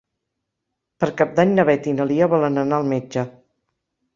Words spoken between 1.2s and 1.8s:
d'Any na